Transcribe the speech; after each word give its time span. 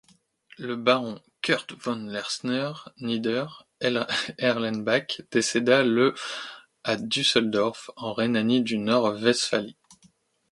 Le 0.57 0.75
baron 0.77 1.21
Kurt 1.43 1.73
von 1.73 2.07
Lersner-Nieder 2.07 3.49
Erlenbach 4.39 5.21
décéda 5.29 5.83
le 5.83 6.15
à 6.83 6.95
Düsseldorf, 6.97 7.91
en 7.97 8.11
Rhénanie-du-Nord-Westphalie. 8.13 9.77